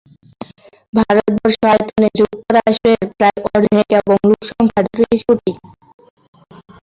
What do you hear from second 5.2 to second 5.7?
কোটি।